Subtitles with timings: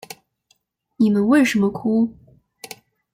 [0.97, 2.11] 你们为什么哭？